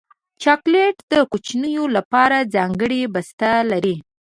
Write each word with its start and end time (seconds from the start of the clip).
چاکلېټ 0.41 0.97
د 1.11 1.13
کوچنیو 1.31 1.83
لپاره 1.97 2.37
ځانګړی 2.55 3.01
بسته 3.13 3.49
لري. 3.71 3.95